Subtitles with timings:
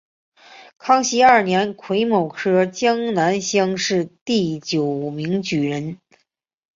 [0.79, 5.99] 康熙二年癸卯科江南乡试第九名举人。